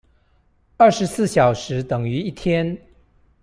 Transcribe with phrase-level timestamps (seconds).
[0.77, 2.75] 二十四小時等於一天